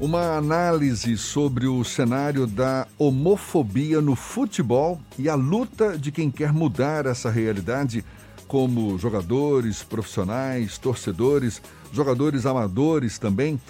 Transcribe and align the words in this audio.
Uma 0.00 0.38
análise 0.38 1.18
sobre 1.18 1.66
o 1.66 1.84
cenário 1.84 2.46
da 2.46 2.86
homofobia 2.96 4.00
no 4.00 4.16
futebol 4.16 4.98
e 5.18 5.28
a 5.28 5.34
luta 5.34 5.98
de 5.98 6.10
quem 6.10 6.30
quer 6.30 6.54
mudar 6.54 7.04
essa 7.04 7.28
realidade, 7.28 8.02
como 8.48 8.98
jogadores, 8.98 9.82
profissionais, 9.82 10.78
torcedores, 10.78 11.60
jogadores 11.92 12.46
amadores 12.46 13.18
também, 13.18 13.60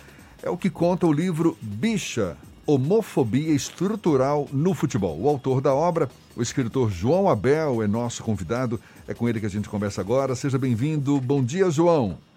é 0.40 0.48
o 0.48 0.56
que 0.56 0.71
conta 0.71 1.04
o 1.04 1.12
livro 1.12 1.58
Bicha, 1.61 2.37
Homofobia 2.65 3.53
Estrutural 3.53 4.47
no 4.53 4.72
Futebol. 4.72 5.21
O 5.21 5.28
autor 5.28 5.60
da 5.60 5.74
obra, 5.74 6.08
o 6.37 6.42
escritor 6.42 6.92
João 6.92 7.28
Abel, 7.28 7.83
é 7.83 7.88
nosso 7.88 8.22
convidado. 8.22 8.81
É 9.08 9.12
com 9.12 9.28
ele 9.28 9.40
que 9.40 9.47
a 9.47 9.51
gente 9.51 9.69
conversa 9.69 10.01
agora. 10.01 10.37
Seja 10.37 10.58
bem-vindo. 10.58 11.21
Bom 11.21 11.42
dia, 11.42 11.69
João. 11.72 12.29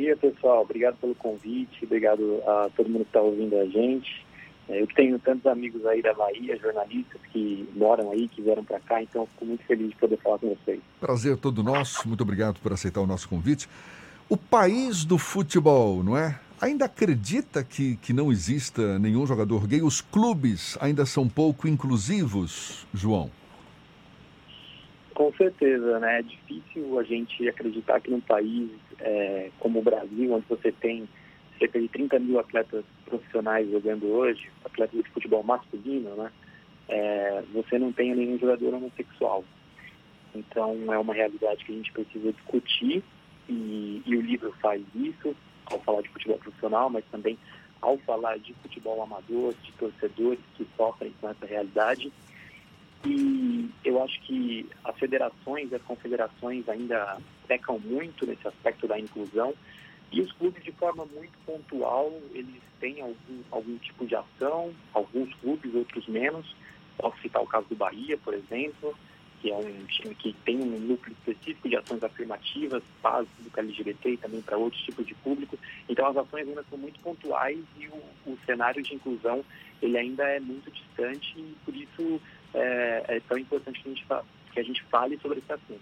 Dia, 0.00 0.16
pessoal. 0.16 0.62
Obrigado 0.62 0.96
pelo 0.96 1.14
convite. 1.14 1.84
Obrigado 1.84 2.40
a 2.46 2.70
todo 2.74 2.88
mundo 2.88 3.02
que 3.02 3.10
está 3.10 3.20
ouvindo 3.20 3.54
a 3.58 3.66
gente. 3.66 4.24
É, 4.66 4.80
eu 4.80 4.86
tenho 4.86 5.18
tantos 5.18 5.44
amigos 5.44 5.84
aí 5.84 6.00
da 6.00 6.14
Bahia, 6.14 6.56
jornalistas 6.56 7.20
que 7.30 7.68
moram 7.76 8.10
aí, 8.10 8.26
que 8.26 8.40
vieram 8.40 8.64
para 8.64 8.80
cá, 8.80 9.02
então 9.02 9.26
fico 9.26 9.44
muito 9.44 9.62
feliz 9.64 9.90
de 9.90 9.96
poder 9.96 10.16
falar 10.16 10.38
com 10.38 10.56
vocês. 10.56 10.80
Prazer 10.98 11.36
todo 11.36 11.62
nosso. 11.62 12.08
Muito 12.08 12.22
obrigado 12.22 12.60
por 12.60 12.72
aceitar 12.72 13.02
o 13.02 13.06
nosso 13.06 13.28
convite. 13.28 13.68
O 14.26 14.38
país 14.38 15.04
do 15.04 15.18
futebol, 15.18 16.02
não 16.02 16.16
é? 16.16 16.40
Ainda 16.62 16.86
acredita 16.86 17.62
que, 17.62 17.96
que 17.96 18.14
não 18.14 18.32
exista 18.32 18.98
nenhum 18.98 19.26
jogador 19.26 19.66
gay? 19.66 19.82
Os 19.82 20.00
clubes 20.00 20.78
ainda 20.80 21.04
são 21.04 21.28
pouco 21.28 21.68
inclusivos, 21.68 22.86
João? 22.94 23.30
Com 25.20 25.34
certeza, 25.34 25.98
né? 25.98 26.20
É 26.20 26.22
difícil 26.22 26.98
a 26.98 27.02
gente 27.02 27.46
acreditar 27.46 28.00
que 28.00 28.10
num 28.10 28.22
país 28.22 28.70
é, 29.00 29.50
como 29.58 29.80
o 29.80 29.82
Brasil, 29.82 30.32
onde 30.32 30.46
você 30.48 30.72
tem 30.72 31.06
cerca 31.58 31.78
de 31.78 31.88
30 31.88 32.18
mil 32.20 32.40
atletas 32.40 32.86
profissionais 33.04 33.70
jogando 33.70 34.06
hoje, 34.06 34.50
atletas 34.64 35.04
de 35.04 35.10
futebol 35.10 35.42
masculino, 35.42 36.16
né? 36.16 36.32
É, 36.88 37.42
você 37.52 37.78
não 37.78 37.92
tenha 37.92 38.14
nenhum 38.14 38.38
jogador 38.38 38.72
homossexual. 38.72 39.44
Então 40.34 40.90
é 40.90 40.96
uma 40.96 41.12
realidade 41.12 41.66
que 41.66 41.72
a 41.72 41.76
gente 41.76 41.92
precisa 41.92 42.32
discutir 42.32 43.04
e, 43.46 44.02
e 44.06 44.16
o 44.16 44.22
livro 44.22 44.54
faz 44.62 44.82
isso 44.94 45.36
ao 45.66 45.80
falar 45.80 46.00
de 46.00 46.08
futebol 46.08 46.38
profissional, 46.38 46.88
mas 46.88 47.04
também 47.12 47.38
ao 47.82 47.98
falar 47.98 48.38
de 48.38 48.54
futebol 48.54 49.02
amador, 49.02 49.52
de 49.64 49.72
torcedores 49.72 50.40
que 50.54 50.66
sofrem 50.78 51.12
com 51.20 51.28
essa 51.28 51.44
realidade 51.44 52.10
e 53.04 53.70
eu 53.84 54.02
acho 54.02 54.20
que 54.22 54.68
as 54.84 54.96
federações 54.98 55.70
e 55.70 55.74
as 55.74 55.82
confederações 55.82 56.68
ainda 56.68 57.18
pecam 57.48 57.78
muito 57.78 58.26
nesse 58.26 58.46
aspecto 58.46 58.86
da 58.86 58.98
inclusão. 58.98 59.54
E 60.12 60.20
os 60.20 60.32
clubes, 60.32 60.62
de 60.62 60.72
forma 60.72 61.06
muito 61.06 61.38
pontual, 61.46 62.12
eles 62.32 62.60
têm 62.80 63.00
algum, 63.00 63.42
algum 63.50 63.78
tipo 63.78 64.06
de 64.06 64.16
ação, 64.16 64.74
alguns 64.92 65.32
clubes, 65.36 65.74
outros 65.74 66.06
menos. 66.08 66.54
Posso 66.98 67.20
citar 67.22 67.42
o 67.42 67.46
caso 67.46 67.66
do 67.68 67.76
Bahia, 67.76 68.18
por 68.18 68.34
exemplo, 68.34 68.94
que 69.40 69.50
é 69.50 69.56
um 69.56 69.84
time 69.86 70.14
que 70.16 70.34
tem 70.44 70.60
um 70.60 70.78
núcleo 70.80 71.16
específico 71.18 71.68
de 71.68 71.76
ações 71.76 72.02
afirmativas, 72.02 72.82
para 73.00 73.22
do 73.22 73.50
LGBT 73.56 74.10
e 74.10 74.16
também 74.16 74.42
para 74.42 74.58
outros 74.58 74.82
tipos 74.82 75.06
de 75.06 75.14
público. 75.14 75.58
Então 75.88 76.06
as 76.06 76.16
ações 76.16 76.46
ainda 76.48 76.64
são 76.68 76.76
muito 76.76 77.00
pontuais 77.00 77.58
e 77.78 77.86
o, 77.86 78.30
o 78.32 78.38
cenário 78.44 78.82
de 78.82 78.94
inclusão 78.94 79.42
ele 79.80 79.96
ainda 79.96 80.24
é 80.24 80.40
muito 80.40 80.70
distante 80.70 81.38
e 81.38 81.54
por 81.64 81.74
isso 81.74 82.20
é, 82.54 83.16
é 83.16 83.20
tão 83.28 83.38
importante 83.38 83.80
que 83.82 83.88
a, 83.88 83.92
gente 83.92 84.06
que 84.52 84.60
a 84.60 84.62
gente 84.62 84.82
fale 84.84 85.18
sobre 85.20 85.38
esse 85.38 85.52
assunto. 85.52 85.80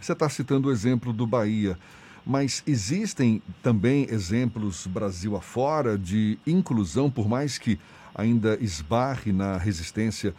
Você 0.00 0.12
está 0.12 0.28
citando 0.28 0.68
o 0.68 0.72
exemplo 0.72 1.12
do 1.12 1.26
Bahia, 1.26 1.78
mas 2.26 2.62
existem 2.66 3.42
também 3.62 4.06
exemplos 4.10 4.86
Brasil 4.86 5.36
afora 5.36 5.98
de 5.98 6.38
inclusão, 6.46 7.10
por 7.10 7.28
mais 7.28 7.58
que 7.58 7.78
ainda 8.14 8.56
esbarre 8.60 9.32
na 9.32 9.56
resistência 9.56 10.34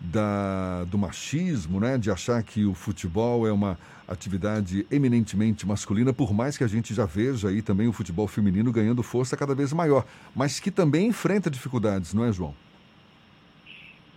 da, 0.00 0.84
do 0.84 0.96
machismo, 0.96 1.78
né? 1.78 1.98
de 1.98 2.10
achar 2.10 2.42
que 2.42 2.64
o 2.64 2.74
futebol 2.74 3.46
é 3.46 3.52
uma 3.52 3.78
atividade 4.08 4.86
eminentemente 4.90 5.66
masculina, 5.66 6.12
por 6.12 6.32
mais 6.32 6.58
que 6.58 6.64
a 6.64 6.66
gente 6.66 6.92
já 6.92 7.04
veja 7.04 7.48
aí 7.48 7.62
também 7.62 7.86
o 7.86 7.92
futebol 7.92 8.26
feminino 8.26 8.72
ganhando 8.72 9.02
força 9.02 9.36
cada 9.36 9.54
vez 9.54 9.72
maior, 9.72 10.04
mas 10.34 10.58
que 10.58 10.70
também 10.70 11.06
enfrenta 11.08 11.50
dificuldades, 11.50 12.12
não 12.12 12.24
é, 12.24 12.32
João? 12.32 12.54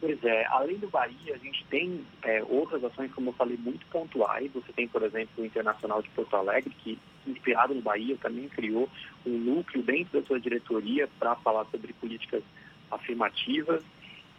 Pois 0.05 0.21
é, 0.25 0.45
além 0.47 0.75
do 0.79 0.89
Bahia, 0.89 1.33
a 1.33 1.37
gente 1.37 1.63
tem 1.69 2.05
é, 2.23 2.43
outras 2.49 2.83
ações, 2.83 3.09
como 3.13 3.29
eu 3.29 3.33
falei, 3.35 3.55
muito 3.55 3.85
pontuais. 3.85 4.51
Você 4.51 4.73
tem, 4.73 4.85
por 4.85 5.01
exemplo, 5.01 5.41
o 5.41 5.45
Internacional 5.45 6.01
de 6.01 6.09
Porto 6.09 6.35
Alegre, 6.35 6.75
que, 6.83 6.99
inspirado 7.25 7.73
no 7.73 7.81
Bahia, 7.81 8.17
também 8.17 8.49
criou 8.49 8.89
um 9.25 9.37
núcleo 9.37 9.81
dentro 9.81 10.19
da 10.19 10.27
sua 10.27 10.41
diretoria 10.41 11.07
para 11.17 11.37
falar 11.37 11.63
sobre 11.71 11.93
políticas 11.93 12.43
afirmativas. 12.91 13.81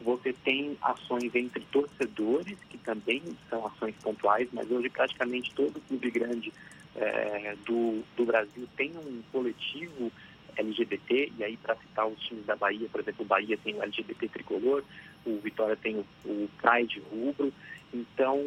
Você 0.02 0.34
tem 0.34 0.76
ações 0.82 1.34
entre 1.34 1.64
torcedores, 1.72 2.58
que 2.68 2.76
também 2.76 3.22
são 3.48 3.66
ações 3.66 3.94
pontuais, 4.02 4.46
mas 4.52 4.70
hoje 4.70 4.90
praticamente 4.90 5.54
todo 5.54 5.80
clube 5.88 6.10
grande 6.10 6.52
é, 6.94 7.56
do, 7.64 8.02
do 8.14 8.26
Brasil 8.26 8.68
tem 8.76 8.92
um 8.98 9.22
coletivo 9.32 10.12
LGBT, 10.56 11.32
e 11.38 11.44
aí 11.44 11.56
para 11.56 11.76
citar 11.76 12.06
os 12.06 12.20
times 12.20 12.44
da 12.46 12.56
Bahia, 12.56 12.88
por 12.90 13.00
exemplo, 13.00 13.24
o 13.24 13.28
Bahia 13.28 13.56
tem 13.58 13.74
o 13.74 13.82
LGBT 13.82 14.28
tricolor, 14.28 14.82
o 15.24 15.38
Vitória 15.38 15.76
tem 15.76 15.96
o, 15.96 16.48
Pride 16.60 17.02
rubro, 17.10 17.52
então 17.92 18.42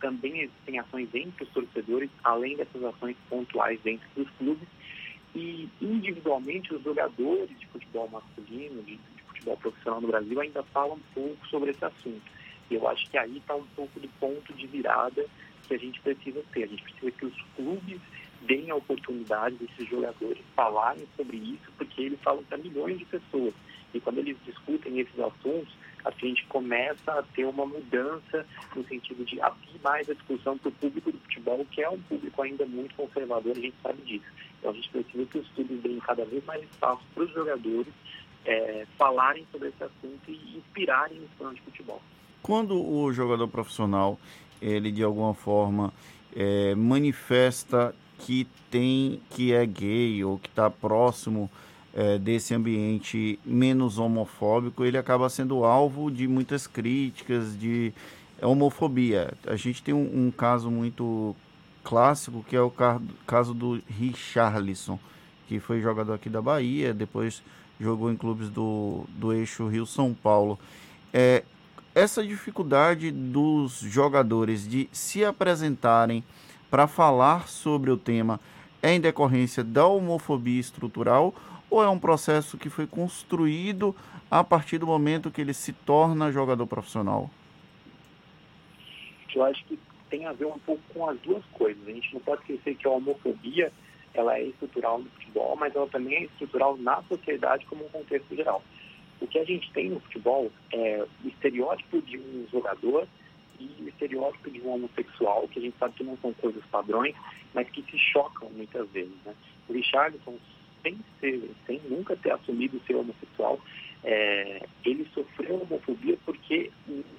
também 0.00 0.42
existem 0.42 0.78
ações 0.78 1.08
entre 1.14 1.44
os 1.44 1.50
torcedores, 1.50 2.10
além 2.22 2.56
dessas 2.56 2.82
ações 2.84 3.16
pontuais 3.28 3.80
dentro 3.82 4.06
dos 4.16 4.28
clubes, 4.38 4.68
e 5.34 5.68
individualmente 5.80 6.74
os 6.74 6.82
jogadores 6.82 7.58
de 7.58 7.66
futebol 7.66 8.08
masculino, 8.08 8.82
de, 8.82 8.96
de 8.96 9.22
futebol 9.26 9.56
profissional 9.56 10.00
no 10.00 10.08
Brasil 10.08 10.40
ainda 10.40 10.62
falam 10.64 10.96
um 10.96 11.14
pouco 11.14 11.46
sobre 11.48 11.70
esse 11.70 11.84
assunto. 11.84 12.22
E 12.70 12.74
eu 12.74 12.86
acho 12.88 13.10
que 13.10 13.18
aí 13.18 13.38
está 13.38 13.54
um 13.54 13.66
pouco 13.74 13.98
do 13.98 14.08
ponto 14.20 14.52
de 14.52 14.66
virada 14.66 15.26
que 15.66 15.74
a 15.74 15.78
gente 15.78 16.00
precisa 16.00 16.42
ter. 16.52 16.64
A 16.64 16.66
gente 16.66 16.82
precisa 16.82 17.10
que 17.12 17.26
os 17.26 17.42
clubes 17.56 18.00
deem 18.46 18.70
a 18.70 18.76
oportunidade 18.76 19.56
desses 19.56 19.88
jogadores 19.88 20.38
falarem 20.54 21.06
sobre 21.16 21.36
isso, 21.36 21.70
porque 21.76 22.02
eles 22.02 22.20
falam 22.22 22.42
para 22.44 22.58
milhões 22.58 22.98
de 22.98 23.04
pessoas. 23.04 23.54
E 23.94 24.00
quando 24.00 24.18
eles 24.18 24.36
discutem 24.44 24.98
esses 24.98 25.18
assuntos, 25.18 25.74
a 26.04 26.10
gente 26.10 26.44
começa 26.46 27.12
a 27.12 27.22
ter 27.22 27.44
uma 27.44 27.66
mudança 27.66 28.46
no 28.74 28.84
sentido 28.88 29.24
de 29.24 29.40
abrir 29.40 29.80
mais 29.82 30.08
a 30.08 30.14
discussão 30.14 30.58
para 30.58 30.68
o 30.68 30.72
público 30.72 31.12
do 31.12 31.18
futebol, 31.18 31.64
que 31.70 31.82
é 31.82 31.88
um 31.88 32.00
público 32.02 32.42
ainda 32.42 32.66
muito 32.66 32.94
conservador, 32.94 33.52
a 33.56 33.60
gente 33.60 33.74
sabe 33.82 34.02
disso. 34.02 34.24
Então 34.58 34.70
a 34.70 34.74
gente 34.74 34.88
precisa 34.88 35.26
que 35.26 35.38
os 35.38 35.48
clubes 35.48 35.80
deem 35.80 35.98
cada 36.00 36.24
vez 36.24 36.44
mais 36.44 36.62
espaço 36.64 37.02
para 37.14 37.24
os 37.24 37.32
jogadores 37.32 37.92
é, 38.44 38.86
falarem 38.98 39.46
sobre 39.52 39.68
esse 39.68 39.84
assunto 39.84 40.28
e 40.28 40.56
inspirarem 40.56 41.18
os 41.20 41.30
fãs 41.38 41.54
de 41.54 41.60
futebol. 41.62 42.02
Quando 42.42 42.74
o 42.76 43.12
jogador 43.12 43.46
profissional, 43.46 44.18
ele 44.60 44.90
de 44.90 45.02
alguma 45.02 45.34
forma 45.34 45.92
é, 46.34 46.74
manifesta 46.74 47.94
que 48.22 48.46
tem 48.70 49.20
que 49.30 49.52
é 49.52 49.64
gay 49.66 50.24
ou 50.24 50.38
que 50.38 50.48
está 50.48 50.70
próximo 50.70 51.50
é, 51.94 52.18
desse 52.18 52.54
ambiente 52.54 53.38
menos 53.44 53.98
homofóbico, 53.98 54.84
ele 54.84 54.96
acaba 54.96 55.28
sendo 55.28 55.64
alvo 55.64 56.10
de 56.10 56.26
muitas 56.26 56.66
críticas 56.66 57.58
de 57.58 57.92
homofobia. 58.40 59.34
A 59.46 59.56
gente 59.56 59.82
tem 59.82 59.92
um, 59.92 60.26
um 60.26 60.30
caso 60.30 60.70
muito 60.70 61.36
clássico 61.84 62.44
que 62.48 62.56
é 62.56 62.60
o 62.60 62.72
caso 63.26 63.52
do 63.52 63.82
Richarlison, 63.88 64.98
que 65.48 65.58
foi 65.58 65.80
jogador 65.80 66.14
aqui 66.14 66.28
da 66.28 66.40
Bahia, 66.40 66.94
depois 66.94 67.42
jogou 67.80 68.10
em 68.10 68.16
clubes 68.16 68.48
do, 68.48 69.04
do 69.08 69.32
eixo 69.32 69.66
Rio-São 69.66 70.14
Paulo. 70.14 70.58
É, 71.12 71.42
essa 71.94 72.24
dificuldade 72.24 73.10
dos 73.10 73.80
jogadores 73.80 74.66
de 74.66 74.88
se 74.92 75.24
apresentarem 75.24 76.24
para 76.72 76.86
falar 76.86 77.48
sobre 77.48 77.90
o 77.90 77.98
tema 77.98 78.40
é 78.82 78.94
em 78.94 79.00
decorrência 79.00 79.62
da 79.62 79.86
homofobia 79.86 80.58
estrutural 80.58 81.34
ou 81.68 81.84
é 81.84 81.88
um 81.90 81.98
processo 81.98 82.56
que 82.56 82.70
foi 82.70 82.86
construído 82.86 83.94
a 84.30 84.42
partir 84.42 84.78
do 84.78 84.86
momento 84.86 85.30
que 85.30 85.42
ele 85.42 85.52
se 85.52 85.74
torna 85.74 86.32
jogador 86.32 86.66
profissional? 86.66 87.28
Eu 89.34 89.44
acho 89.44 89.62
que 89.66 89.78
tem 90.08 90.24
a 90.24 90.32
ver 90.32 90.46
um 90.46 90.58
pouco 90.60 90.80
com 90.94 91.06
as 91.06 91.20
duas 91.20 91.44
coisas. 91.52 91.86
A 91.86 91.90
gente 91.90 92.14
não 92.14 92.22
pode 92.22 92.40
esquecer 92.40 92.74
que 92.74 92.86
a 92.86 92.90
homofobia 92.90 93.70
ela 94.14 94.38
é 94.38 94.44
estrutural 94.44 94.98
no 94.98 95.10
futebol, 95.10 95.54
mas 95.56 95.76
ela 95.76 95.86
também 95.88 96.14
é 96.14 96.22
estrutural 96.24 96.78
na 96.78 97.02
sociedade 97.02 97.66
como 97.66 97.84
um 97.84 97.88
contexto 97.90 98.34
geral. 98.34 98.62
O 99.20 99.26
que 99.26 99.38
a 99.38 99.44
gente 99.44 99.70
tem 99.72 99.90
no 99.90 100.00
futebol 100.00 100.50
é 100.72 101.04
o 101.22 101.28
estereótipo 101.28 102.00
de 102.00 102.16
um 102.16 102.46
jogador 102.50 103.06
e 103.78 103.88
estereótipo 103.88 104.50
de 104.50 104.60
um 104.60 104.74
homossexual, 104.74 105.48
que 105.48 105.58
a 105.58 105.62
gente 105.62 105.76
sabe 105.78 105.94
que 105.94 106.04
não 106.04 106.16
são 106.18 106.32
coisas 106.34 106.64
padrões, 106.66 107.14
mas 107.54 107.68
que 107.70 107.82
se 107.82 107.98
chocam 107.98 108.50
muitas 108.50 108.88
vezes. 108.90 109.14
Né? 109.24 109.34
O 109.68 109.72
Richardson, 109.72 110.36
sem, 110.82 110.98
ser, 111.20 111.50
sem 111.66 111.80
nunca 111.88 112.16
ter 112.16 112.32
assumido 112.32 112.80
ser 112.86 112.94
homossexual, 112.94 113.60
é, 114.04 114.66
ele 114.84 115.06
sofreu 115.14 115.62
homofobia 115.62 116.18
porque, 116.24 116.70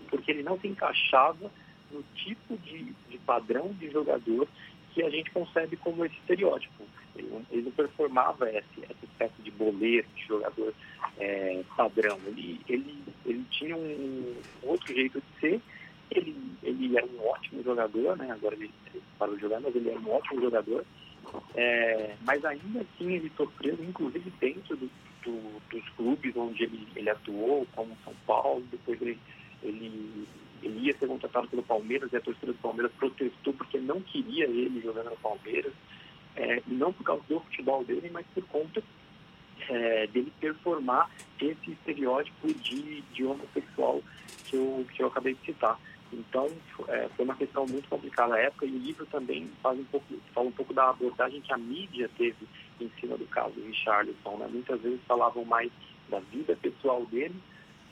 porque 0.09 0.31
ele 0.31 0.43
não 0.43 0.59
se 0.59 0.67
encaixava 0.67 1.49
no 1.91 2.03
tipo 2.15 2.57
de, 2.57 2.93
de 3.09 3.17
padrão 3.19 3.71
de 3.73 3.89
jogador 3.89 4.47
que 4.93 5.03
a 5.03 5.09
gente 5.09 5.31
concebe 5.31 5.75
como 5.77 6.05
esse 6.05 6.15
estereótipo. 6.15 6.83
Ele, 7.15 7.61
não 7.61 7.71
performava 7.71 8.49
essa, 8.49 8.81
essa 8.81 9.05
espécie 9.05 9.41
de 9.41 9.51
boleiro, 9.51 10.07
de 10.15 10.25
jogador 10.25 10.73
é, 11.19 11.63
padrão. 11.75 12.17
Ele, 12.27 12.59
ele, 12.67 13.03
ele 13.25 13.43
tinha 13.51 13.75
um, 13.75 14.35
outro 14.63 14.93
jeito 14.93 15.21
de 15.21 15.39
ser. 15.39 15.61
Ele, 16.11 16.35
ele 16.61 16.97
era 16.97 17.05
um 17.05 17.27
ótimo 17.27 17.61
jogador, 17.73 18.17
né? 18.17 18.31
Agora 18.31 18.55
ele, 18.55 18.71
parou 19.17 19.35
de 19.35 19.41
jogar, 19.41 19.59
mas 19.59 19.75
ele 19.75 19.89
era 19.89 19.99
um 19.99 20.11
ótimo 20.11 20.41
jogador. 20.41 20.85
É, 21.55 22.15
mas 22.21 22.43
ainda 22.45 22.81
assim 22.81 23.13
ele 23.13 23.31
sofreu, 23.35 23.77
inclusive 23.81 24.31
dentro 24.39 24.75
do, 24.75 24.89
do, 25.23 25.61
dos 25.69 25.89
clubes 25.89 26.35
onde 26.35 26.63
ele, 26.63 26.87
ele 26.95 27.09
atuou, 27.09 27.67
como 27.75 27.97
São 28.03 28.13
Paulo, 28.27 28.63
depois 28.69 29.01
ele, 29.01 29.17
ele, 29.63 30.27
ele 30.61 30.79
ia 30.87 30.97
ser 30.97 31.07
contratado 31.07 31.47
pelo 31.47 31.63
Palmeiras 31.63 32.11
e 32.11 32.17
a 32.17 32.21
torcida 32.21 32.51
do 32.51 32.59
Palmeiras 32.59 32.91
protestou 32.99 33.53
porque 33.53 33.79
não 33.79 34.01
queria 34.01 34.45
ele 34.45 34.81
jogando 34.81 35.09
no 35.09 35.17
Palmeiras, 35.17 35.73
é, 36.35 36.61
não 36.67 36.93
por 36.93 37.03
causa 37.03 37.23
do 37.27 37.39
futebol 37.39 37.83
dele, 37.83 38.09
mas 38.11 38.25
por 38.33 38.43
conta 38.45 38.83
é, 39.69 40.07
dele 40.07 40.31
performar 40.39 41.09
esse 41.39 41.71
estereótipo 41.71 42.53
de, 42.53 43.01
de 43.01 43.25
homossexual 43.25 44.01
que 44.45 44.55
eu, 44.55 44.85
que 44.93 45.01
eu 45.01 45.07
acabei 45.07 45.33
de 45.33 45.45
citar. 45.45 45.79
Então, 46.13 46.47
é, 46.87 47.09
foi 47.15 47.25
uma 47.25 47.35
questão 47.35 47.65
muito 47.65 47.89
complicada 47.89 48.29
na 48.29 48.39
época 48.39 48.65
e 48.65 48.71
o 48.71 48.77
livro 48.77 49.05
também 49.07 49.49
faz 49.61 49.79
um 49.79 49.83
pouco, 49.85 50.05
fala 50.33 50.47
um 50.47 50.51
pouco 50.51 50.73
da 50.73 50.89
abordagem 50.89 51.41
que 51.41 51.53
a 51.53 51.57
mídia 51.57 52.09
teve 52.17 52.47
em 52.79 52.89
cima 52.99 53.17
do 53.17 53.25
caso 53.25 53.53
do 53.55 53.65
Richarlison. 53.65 54.37
Né? 54.37 54.47
Muitas 54.51 54.81
vezes 54.81 54.99
falavam 55.07 55.43
mais 55.45 55.71
da 56.09 56.19
vida 56.19 56.55
pessoal 56.55 57.05
dele 57.05 57.35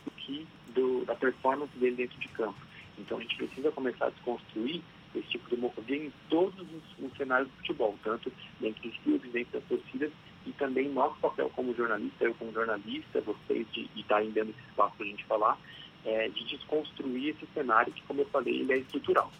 do 0.05 0.11
que 0.11 0.47
do, 0.73 1.05
da 1.05 1.15
performance 1.15 1.75
dele 1.77 1.95
dentro 1.95 2.19
de 2.19 2.27
campo. 2.29 2.59
Então, 2.97 3.17
a 3.17 3.21
gente 3.21 3.35
precisa 3.35 3.71
começar 3.71 4.07
a 4.07 4.09
desconstruir 4.09 4.81
esse 5.15 5.27
tipo 5.27 5.49
de 5.49 5.55
homofobia 5.55 5.97
em 5.97 6.13
todos 6.29 6.59
os, 6.59 7.05
os 7.05 7.17
cenários 7.17 7.49
do 7.49 7.57
futebol, 7.57 7.97
tanto 8.03 8.31
dentro 8.59 8.81
dos 8.83 8.97
clubes, 8.99 9.31
dentro 9.31 9.59
das 9.59 9.67
torcidas 9.67 10.11
e 10.45 10.51
também 10.53 10.89
nosso 10.89 11.15
papel 11.19 11.49
como 11.55 11.75
jornalista, 11.75 12.23
eu 12.23 12.33
como 12.35 12.51
jornalista, 12.51 13.21
vocês 13.21 13.67
de 13.71 13.89
estarem 13.95 14.31
dando 14.31 14.49
esse 14.51 14.69
espaço 14.69 14.95
para 14.95 15.05
a 15.05 15.09
gente 15.09 15.25
falar, 15.25 15.57
é, 16.05 16.29
de 16.29 16.43
desconstruir 16.45 17.29
esse 17.29 17.47
cenário 17.53 17.91
que, 17.91 18.01
como 18.03 18.21
eu 18.21 18.25
falei, 18.27 18.61
ele 18.61 18.73
é 18.73 18.77
estrutural. 18.77 19.31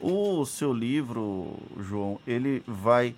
O 0.00 0.44
seu 0.44 0.72
livro, 0.72 1.56
João, 1.78 2.20
ele 2.26 2.62
vai 2.66 3.14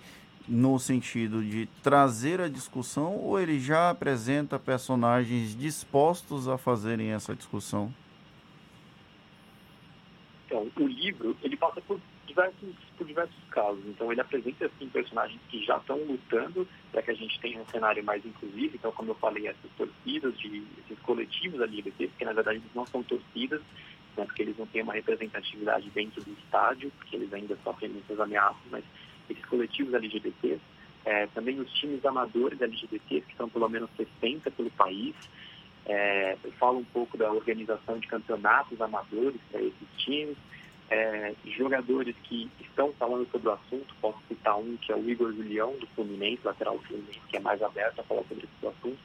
no 0.47 0.77
sentido 0.79 1.43
de 1.43 1.67
trazer 1.81 2.39
a 2.39 2.47
discussão 2.47 3.17
ou 3.17 3.39
ele 3.39 3.59
já 3.59 3.89
apresenta 3.89 4.59
personagens 4.59 5.57
dispostos 5.57 6.47
a 6.47 6.57
fazerem 6.57 7.11
essa 7.11 7.35
discussão? 7.35 7.91
Então, 10.45 10.67
o 10.77 10.87
livro, 10.87 11.35
ele 11.41 11.57
passa 11.57 11.81
por 11.81 11.99
diversos, 12.25 12.75
por 12.97 13.05
diversos 13.05 13.43
casos. 13.49 13.83
Então, 13.87 14.11
ele 14.11 14.21
apresenta, 14.21 14.65
assim, 14.65 14.87
personagens 14.89 15.39
que 15.49 15.63
já 15.63 15.77
estão 15.77 15.97
lutando 15.97 16.67
para 16.91 17.01
que 17.01 17.11
a 17.11 17.13
gente 17.13 17.39
tenha 17.39 17.61
um 17.61 17.67
cenário 17.67 18.03
mais 18.03 18.25
inclusivo. 18.25 18.75
Então, 18.75 18.91
como 18.91 19.11
eu 19.11 19.15
falei, 19.15 19.47
essas 19.47 19.71
torcidas, 19.77 20.37
de, 20.39 20.63
esses 20.79 20.99
coletivos 21.03 21.61
LGBT, 21.61 22.09
que 22.17 22.25
na 22.25 22.33
verdade 22.33 22.59
eles 22.59 22.73
não 22.73 22.85
são 22.85 23.03
torcidas, 23.03 23.61
né, 24.17 24.25
porque 24.25 24.41
eles 24.41 24.57
não 24.57 24.65
têm 24.67 24.81
uma 24.81 24.93
representatividade 24.93 25.89
dentro 25.91 26.23
do 26.23 26.31
estádio, 26.31 26.91
porque 26.97 27.15
eles 27.15 27.31
ainda 27.33 27.57
sofrem 27.63 27.91
muitas 27.91 28.19
ameaças, 28.19 28.61
mas 28.71 28.83
esses 29.29 29.43
coletivos 29.45 29.93
LGBTs, 29.93 30.61
é, 31.03 31.27
também 31.27 31.59
os 31.59 31.71
times 31.73 32.03
amadores 32.05 32.61
LGBTs, 32.61 33.25
que 33.27 33.35
são 33.35 33.49
pelo 33.49 33.69
menos 33.69 33.89
60 33.95 34.49
pelo 34.51 34.71
país, 34.71 35.15
é, 35.85 36.35
fala 36.57 36.77
um 36.77 36.83
pouco 36.83 37.17
da 37.17 37.31
organização 37.31 37.99
de 37.99 38.07
campeonatos 38.07 38.81
amadores 38.81 39.39
para 39.51 39.61
esses 39.61 39.87
times, 39.97 40.37
é, 40.89 41.33
jogadores 41.57 42.15
que 42.23 42.49
estão 42.59 42.93
falando 42.93 43.29
sobre 43.31 43.49
o 43.49 43.51
assunto, 43.53 43.95
posso 44.01 44.19
citar 44.27 44.57
um 44.57 44.77
que 44.77 44.91
é 44.91 44.95
o 44.95 45.09
Igor 45.09 45.33
Julião, 45.33 45.75
do 45.77 45.87
Fluminense, 45.87 46.41
lateral 46.43 46.77
Fluminense, 46.79 47.19
que 47.27 47.37
é 47.37 47.39
mais 47.39 47.61
aberto 47.61 47.99
a 47.99 48.03
falar 48.03 48.23
sobre 48.23 48.45
esse 48.45 48.67
assunto. 48.67 48.99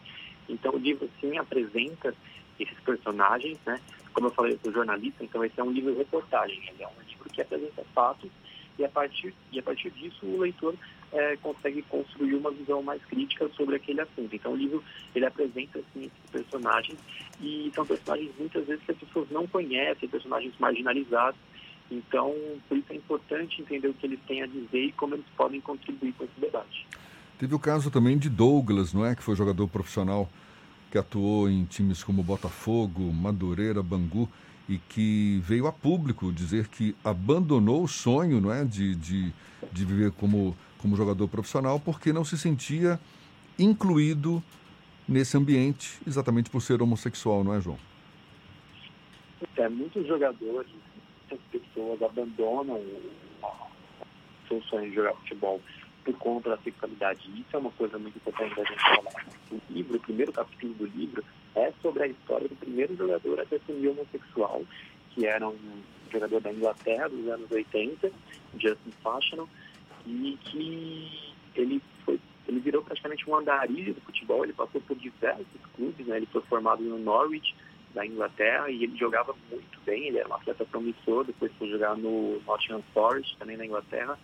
Então 0.49 0.75
o 0.75 0.79
livro 0.79 1.09
sim 1.21 1.39
apresenta 1.39 2.15
esses 2.59 2.79
personagens, 2.81 3.59
né? 3.65 3.81
Como 4.13 4.27
eu 4.27 4.33
falei, 4.33 4.53
eu 4.53 4.59
sou 4.63 4.73
jornalista, 4.73 5.25
então 5.25 5.45
esse 5.45 5.59
é 5.59 5.65
um 5.65 5.71
livro 5.71 5.93
de 5.93 5.99
reportagem, 5.99 6.61
ele 6.69 6.83
é 6.83 6.89
um 6.89 7.03
livro 7.09 7.31
que 7.31 7.41
apresenta 7.41 7.85
fatos 7.95 8.31
e 8.79 8.85
a 8.85 8.89
partir, 8.89 9.35
e 9.53 9.59
a 9.59 9.63
partir 9.63 9.91
disso 9.91 10.27
o 10.27 10.39
leitor 10.39 10.75
é, 11.13 11.37
consegue 11.37 11.83
construir 11.83 12.35
uma 12.35 12.51
visão 12.51 12.83
mais 12.83 13.05
crítica 13.05 13.49
sobre 13.51 13.77
aquele 13.77 14.01
assunto. 14.01 14.35
Então 14.35 14.53
o 14.53 14.57
livro 14.57 14.83
ele 15.15 15.27
apresenta 15.27 15.79
assim, 15.79 16.05
esses 16.05 16.31
personagens 16.31 16.99
e 17.41 17.71
são 17.75 17.87
personagens 17.87 18.31
muitas 18.39 18.67
vezes 18.67 18.85
que 18.85 18.93
as 18.93 18.99
pessoas 18.99 19.31
não 19.31 19.47
conhecem, 19.47 20.09
personagens 20.09 20.55
marginalizados. 20.59 21.41
Então, 21.91 22.35
por 22.69 22.79
isso 22.79 22.93
é 22.93 22.97
importante 22.97 23.61
entender 23.61 23.89
o 23.89 23.95
que 23.95 24.07
eles 24.07 24.21
têm 24.27 24.43
a 24.43 24.47
dizer 24.47 24.85
e 24.85 24.93
como 24.93 25.15
eles 25.15 25.27
podem 25.37 25.61
contribuir 25.61 26.13
com 26.13 26.25
esse 26.25 26.41
debate. 26.41 26.87
Teve 27.39 27.55
o 27.55 27.59
caso 27.59 27.91
também 27.91 28.17
de 28.17 28.29
Douglas, 28.29 28.93
não 28.93 29.05
é, 29.05 29.15
que 29.15 29.23
foi 29.23 29.35
jogador 29.35 29.67
profissional 29.67 30.29
que 30.91 30.99
atuou 30.99 31.49
em 31.49 31.65
times 31.65 32.03
como 32.03 32.23
Botafogo, 32.23 33.13
Madureira, 33.13 33.83
Bangu 33.83 34.29
e 34.69 34.79
que 34.79 35.41
veio 35.43 35.67
a 35.67 35.73
público 35.73 36.33
dizer 36.33 36.69
que 36.69 36.95
abandonou 37.05 37.83
o 37.83 37.89
sonho 37.89 38.41
não 38.41 38.53
é, 38.53 38.65
de, 38.65 38.95
de, 38.95 39.33
de 39.73 39.85
viver 39.85 40.13
como, 40.13 40.57
como 40.79 40.97
jogador 40.97 41.27
profissional 41.29 41.81
porque 41.81 42.13
não 42.13 42.25
se 42.25 42.37
sentia 42.37 43.01
incluído 43.59 44.43
nesse 45.09 45.37
ambiente, 45.37 45.99
exatamente 46.07 46.51
por 46.51 46.61
ser 46.61 46.81
homossexual, 46.81 47.43
não 47.43 47.55
é, 47.55 47.61
João? 47.61 47.79
É, 49.57 49.69
muitos 49.69 50.07
jogadores, 50.07 50.71
muitas 51.31 51.41
pessoas 51.51 52.03
abandonam 52.03 52.77
o 52.77 54.49
seu 54.49 54.63
sonho 54.63 54.89
de 54.89 54.97
jogar 54.97 55.15
futebol 55.15 55.61
por 56.05 56.15
conta 56.17 56.51
da 56.51 56.59
sexualidade. 56.59 57.21
Isso 57.35 57.57
é 57.57 57.59
uma 57.59 57.71
coisa 57.73 57.99
muito 57.99 58.17
importante 58.17 58.55
da 58.57 58.65
gente 58.65 58.81
falar. 58.81 59.27
O 59.53 59.61
livro, 59.71 59.97
o 59.97 60.01
primeiro 60.01 60.33
capítulo 60.33 60.75
do 60.75 60.87
livro, 60.87 61.25
é 61.55 61.73
sobre 61.83 62.05
a 62.05 62.07
história 62.07 62.49
do 62.49 62.57
primeiro 62.57 62.97
jogador 62.97 63.41
a 63.41 63.47
se 63.47 63.57
assumir 63.57 63.89
homossexual, 63.89 64.63
que 65.11 65.27
era 65.27 65.49
um 65.49 65.83
jogador 66.11 66.41
da 66.41 66.53
Inglaterra 66.53 67.09
dos 67.09 67.29
anos 67.29 67.51
80, 67.51 68.11
Justin 68.59 68.91
Fashiono, 69.03 69.49
e 70.07 70.39
que 70.45 71.35
ele 71.55 71.83
foi 72.05 72.19
ele 72.49 72.59
virou 72.59 72.83
praticamente 72.83 73.29
um 73.31 73.37
andarilho 73.37 73.95
do 73.95 74.01
futebol, 74.01 74.43
ele 74.43 74.53
passou 74.53 74.81
por 74.81 74.97
diversos 74.97 75.47
clubes, 75.77 76.05
né? 76.05 76.17
ele 76.17 76.27
foi 76.27 76.43
formado 76.43 76.83
no 76.83 76.99
Norwich, 76.99 77.55
da 77.95 78.07
Inglaterra, 78.07 78.71
e 78.71 78.85
ele 78.85 78.97
jogava 78.97 79.35
muito 79.51 79.81
bem, 79.85 80.09
ele 80.09 80.19
era 80.19 80.29
um 80.29 80.35
atleta 80.35 80.65
promissor, 80.65 81.25
depois 81.25 81.53
foi 81.59 81.69
jogar 81.69 81.97
no 81.97 82.41
Nottingham 82.47 82.83
Forest, 82.95 83.37
também 83.39 83.57
na 83.57 83.67
Inglaterra, 83.67 84.19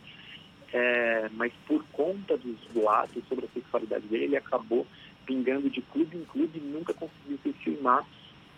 é, 0.72 1.28
mas 1.32 1.52
por 1.66 1.84
conta 1.92 2.36
dos 2.36 2.58
boatos 2.72 3.22
sobre 3.28 3.46
a 3.46 3.48
sexualidade 3.48 4.06
dele, 4.06 4.24
ele 4.24 4.36
acabou 4.36 4.86
pingando 5.24 5.68
de 5.68 5.82
clube 5.82 6.16
em 6.16 6.24
clube 6.24 6.58
e 6.58 6.60
nunca 6.60 6.94
conseguiu 6.94 7.38
se 7.42 7.52
firmar 7.54 8.06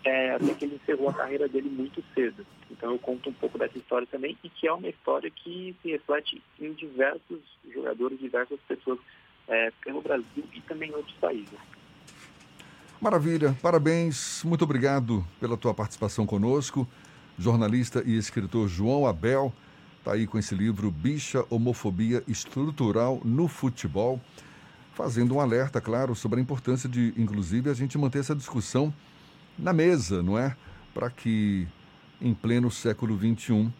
é, 0.03 0.31
até 0.31 0.53
que 0.53 0.65
ele 0.65 0.75
encerrou 0.75 1.09
a 1.09 1.13
carreira 1.13 1.47
dele 1.47 1.69
muito 1.69 2.03
cedo. 2.13 2.45
Então 2.71 2.91
eu 2.91 2.99
conto 2.99 3.29
um 3.29 3.33
pouco 3.33 3.57
dessa 3.57 3.77
história 3.77 4.07
também 4.07 4.37
e 4.43 4.49
que 4.49 4.67
é 4.67 4.73
uma 4.73 4.87
história 4.87 5.29
que 5.29 5.75
se 5.81 5.91
reflete 5.91 6.41
em 6.59 6.73
diversos 6.73 7.39
jogadores, 7.73 8.19
diversas 8.19 8.59
pessoas 8.67 8.99
é, 9.47 9.71
pelo 9.83 10.01
Brasil 10.01 10.43
e 10.53 10.61
também 10.61 10.89
em 10.89 10.95
outros 10.95 11.15
países. 11.17 11.59
Maravilha, 13.01 13.57
parabéns, 13.61 14.41
muito 14.43 14.65
obrigado 14.65 15.25
pela 15.39 15.55
tua 15.55 15.73
participação 15.73 16.25
conosco. 16.25 16.85
Jornalista 17.37 18.03
e 18.05 18.17
escritor 18.17 18.67
João 18.67 19.07
Abel 19.07 19.53
está 19.99 20.11
aí 20.11 20.27
com 20.27 20.37
esse 20.37 20.53
livro 20.53 20.91
Bicha 20.91 21.45
Homofobia 21.49 22.21
Estrutural 22.27 23.21
no 23.23 23.47
Futebol 23.47 24.19
fazendo 24.93 25.35
um 25.35 25.39
alerta, 25.39 25.79
claro, 25.79 26.13
sobre 26.13 26.41
a 26.41 26.43
importância 26.43 26.89
de, 26.89 27.13
inclusive, 27.15 27.69
a 27.69 27.73
gente 27.73 27.97
manter 27.97 28.19
essa 28.19 28.35
discussão 28.35 28.93
na 29.57 29.71
mesa, 29.71 30.21
não 30.21 30.37
é? 30.37 30.53
Para 30.93 31.09
que, 31.09 31.65
em 32.19 32.33
pleno 32.33 32.69
século 32.69 33.17
XXI, 33.17 33.71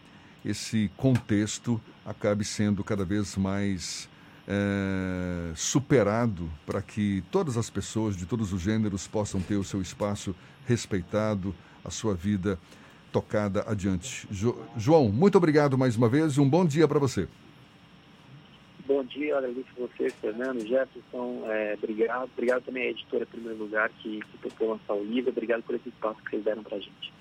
esse 0.42 0.90
contexto 0.96 1.78
acabe 2.06 2.42
sendo 2.42 2.82
cada 2.82 3.04
vez 3.04 3.36
mais 3.36 4.08
é, 4.52 5.52
superado 5.54 6.50
para 6.66 6.82
que 6.82 7.22
todas 7.30 7.56
as 7.56 7.70
pessoas 7.70 8.16
de 8.16 8.26
todos 8.26 8.52
os 8.52 8.60
gêneros 8.60 9.06
possam 9.06 9.40
ter 9.40 9.54
o 9.54 9.62
seu 9.62 9.80
espaço 9.80 10.34
respeitado, 10.66 11.54
a 11.84 11.90
sua 11.90 12.14
vida 12.14 12.58
tocada 13.12 13.64
adiante. 13.68 14.26
Jo 14.28 14.58
João, 14.76 15.08
muito 15.08 15.38
obrigado 15.38 15.78
mais 15.78 15.96
uma 15.96 16.08
vez 16.08 16.32
e 16.32 16.40
um 16.40 16.50
bom 16.50 16.64
dia 16.66 16.88
para 16.88 16.98
você. 16.98 17.28
Bom 18.86 19.04
dia, 19.04 19.38
agradeço 19.38 19.68
a 19.76 19.80
você, 19.82 20.10
Fernando, 20.10 20.66
Jefferson, 20.66 21.44
é, 21.46 21.74
obrigado. 21.74 22.28
Obrigado 22.32 22.64
também 22.64 22.88
à 22.88 22.90
editora, 22.90 23.22
em 23.22 23.26
primeiro 23.26 23.58
lugar, 23.58 23.88
que, 23.88 24.18
que 24.18 24.38
topou 24.38 24.70
lançar 24.70 24.94
o 24.94 25.04
livro. 25.04 25.30
Obrigado 25.30 25.62
por 25.62 25.76
esse 25.76 25.90
espaço 25.90 26.20
que 26.24 26.30
vocês 26.30 26.42
deram 26.42 26.64
para 26.64 26.76
a 26.76 26.80
gente. 26.80 27.12